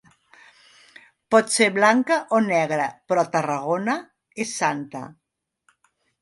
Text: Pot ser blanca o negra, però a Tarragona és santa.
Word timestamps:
Pot 1.35 1.53
ser 1.55 1.67
blanca 1.75 2.17
o 2.37 2.39
negra, 2.45 2.87
però 3.11 3.27
a 3.27 3.31
Tarragona 3.37 3.99
és 4.45 4.57
santa. 4.63 5.05